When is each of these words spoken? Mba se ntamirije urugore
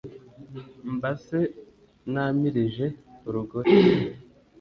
Mba 0.93 1.11
se 1.25 1.39
ntamirije 2.11 2.87
urugore 3.27 3.71